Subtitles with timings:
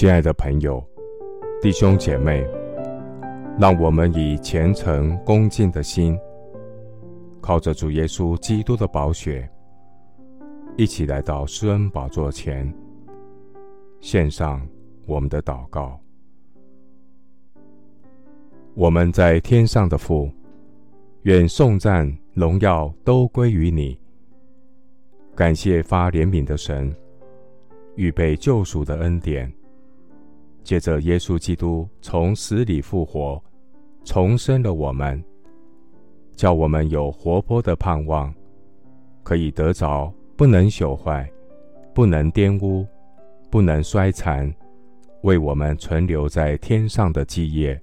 [0.00, 0.82] 亲爱的朋友、
[1.60, 2.42] 弟兄姐妹，
[3.58, 6.18] 让我们以虔诚恭敬的心，
[7.42, 9.46] 靠着主耶稣基督的宝血，
[10.78, 12.74] 一起来到施恩宝座前，
[14.00, 14.66] 献上
[15.04, 16.00] 我们的祷告。
[18.72, 20.30] 我们在天上的父，
[21.24, 24.00] 愿颂赞荣耀都归于你。
[25.36, 26.90] 感谢发怜悯的神，
[27.96, 29.52] 预备救赎的恩典。
[30.62, 33.42] 借着耶稣基督从死里复活，
[34.04, 35.22] 重生了我们，
[36.36, 38.32] 叫我们有活泼的盼望，
[39.22, 41.28] 可以得着不能朽坏、
[41.94, 42.86] 不能玷污、
[43.50, 44.52] 不能衰残，
[45.22, 47.80] 为我们存留在天上的基业。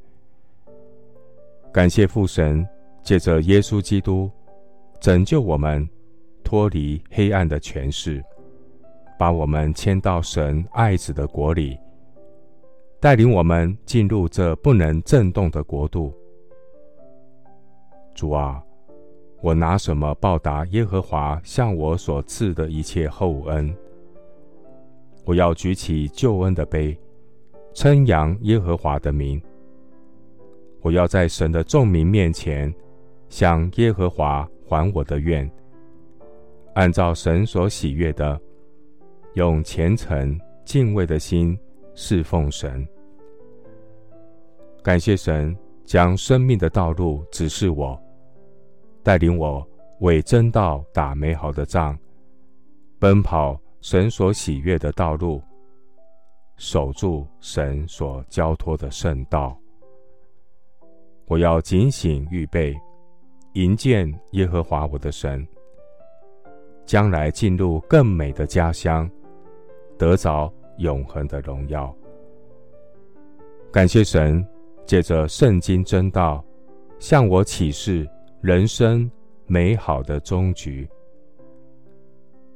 [1.72, 2.66] 感谢父神，
[3.04, 4.32] 借着耶稣基督
[5.00, 5.88] 拯救我们，
[6.44, 8.24] 脱离黑暗的权势，
[9.20, 11.78] 把我们迁到神爱子的国里。
[13.00, 16.12] 带领我们进入这不能震动的国度。
[18.16, 18.60] 主啊，
[19.42, 23.72] 我拿什么报答耶和华向我所赐的一切厚恩？
[25.26, 26.98] 我要举起救恩的杯，
[27.74, 29.40] 称扬耶和华的名。
[30.82, 32.74] 我要在神的众民面前
[33.30, 35.50] 向耶和华还我的愿，
[36.74, 38.40] 按照神所喜悦的，
[39.34, 41.56] 用虔诚敬畏的心。
[42.00, 42.88] 侍奉神，
[44.84, 48.00] 感谢神将生命的道路指示我，
[49.02, 49.68] 带领我
[50.02, 51.98] 为真道打美好的仗，
[53.00, 55.42] 奔跑神所喜悦的道路，
[56.58, 59.58] 守住神所交托的圣道。
[61.26, 62.80] 我要警醒预备，
[63.54, 65.46] 迎见耶和华我的神，
[66.86, 69.10] 将来进入更美的家乡，
[69.98, 70.54] 得着。
[70.78, 71.94] 永恒的荣耀，
[73.72, 74.46] 感谢神
[74.86, 76.44] 借着圣经真道
[77.00, 78.08] 向我启示
[78.42, 79.10] 人生
[79.46, 80.88] 美好的终局。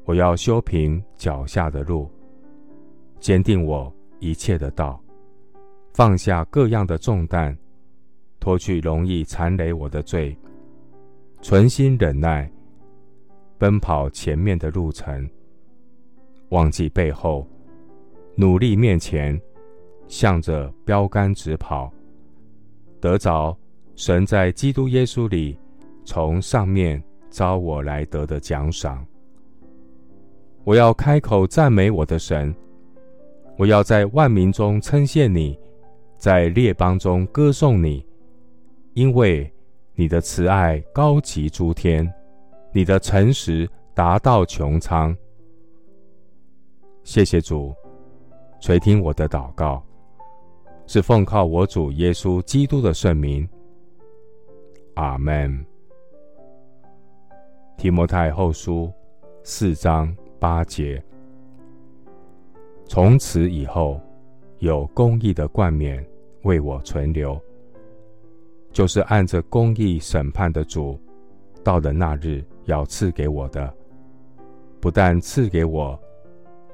[0.06, 2.10] 我要修平脚下的路，
[3.20, 5.02] 坚定我一切的道，
[5.94, 7.56] 放下各样的重担，
[8.40, 10.36] 脱去容易缠累我的罪，
[11.42, 12.52] 存心忍耐，
[13.58, 15.30] 奔跑前面的路程，
[16.50, 17.48] 忘记背后。
[18.42, 19.40] 努力面前，
[20.08, 21.94] 向着标杆直跑，
[23.00, 23.56] 得着
[23.96, 25.56] 神在基督耶稣里
[26.04, 29.06] 从上面招我来得的奖赏。
[30.64, 32.52] 我要开口赞美我的神，
[33.60, 35.56] 我要在万民中称谢你，
[36.18, 38.04] 在列邦中歌颂你，
[38.96, 39.54] 因为
[39.94, 42.12] 你的慈爱高及诸天，
[42.74, 45.16] 你的诚实达到穹苍。
[47.04, 47.72] 谢谢主。
[48.62, 49.84] 垂听我的祷告，
[50.86, 53.48] 是奉靠我主耶稣基督的圣名。
[54.94, 55.66] 阿门。
[57.76, 58.94] 提摩太后书
[59.44, 61.04] 四章八节：
[62.86, 64.00] 从此以后，
[64.60, 66.06] 有公义的冠冕
[66.44, 67.42] 为我存留，
[68.72, 71.00] 就是按着公义审判的主，
[71.64, 73.74] 到了那日要赐给我的，
[74.80, 76.00] 不但赐给我。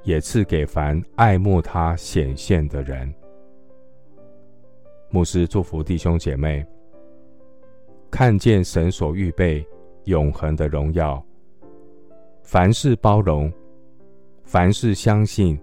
[0.07, 3.13] 也赐给凡爱慕他显现的人。
[5.09, 6.65] 牧师祝福弟兄姐妹，
[8.09, 9.67] 看见神所预备
[10.05, 11.21] 永恒的荣耀，
[12.41, 13.51] 凡事包容，
[14.45, 15.59] 凡事相信，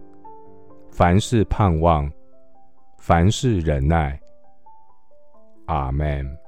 [0.91, 2.13] 凡事盼望，
[2.99, 4.21] 凡事忍耐。
[5.65, 6.44] 阿门。